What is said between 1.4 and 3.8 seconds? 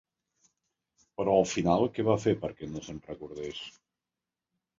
al final què va fer perquè no se'n recordés?